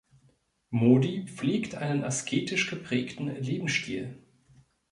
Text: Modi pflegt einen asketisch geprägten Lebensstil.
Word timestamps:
Modi 0.71 1.27
pflegt 1.27 1.75
einen 1.75 2.03
asketisch 2.03 2.67
geprägten 2.71 3.27
Lebensstil. 3.35 4.17